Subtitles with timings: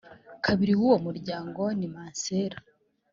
[0.45, 2.57] kabiri w uwo muryango ni masera